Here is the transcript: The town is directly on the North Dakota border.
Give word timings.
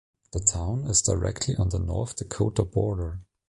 The 0.33 0.39
town 0.39 0.85
is 0.87 1.03
directly 1.03 1.55
on 1.57 1.69
the 1.69 1.77
North 1.77 2.15
Dakota 2.15 2.65
border. 2.65 3.19